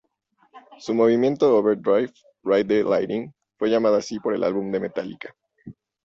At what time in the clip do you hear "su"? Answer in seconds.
0.79-0.95